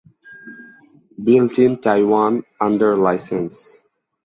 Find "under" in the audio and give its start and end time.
2.59-2.97